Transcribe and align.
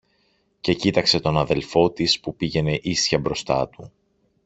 και 0.61 0.73
κοίταξε 0.73 1.19
τον 1.19 1.37
αδελφό 1.37 1.91
της 1.91 2.19
που 2.19 2.35
πήγαινε 2.35 2.79
ίσια 2.81 3.19
μπροστά 3.19 3.67
του 3.69 3.91